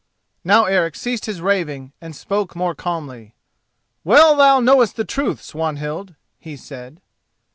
Now 0.43 0.65
Eric 0.65 0.95
ceased 0.95 1.27
his 1.27 1.41
raving, 1.41 1.91
and 2.01 2.15
spoke 2.15 2.55
more 2.55 2.73
calmly. 2.73 3.35
"Well 4.03 4.35
thou 4.35 4.59
knowest 4.59 4.95
the 4.95 5.05
truth, 5.05 5.43
Swanhild," 5.43 6.15
he 6.39 6.57
said. 6.57 7.01